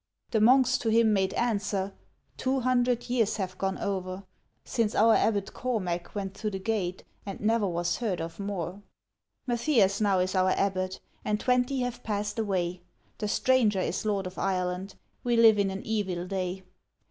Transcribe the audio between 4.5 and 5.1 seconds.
Since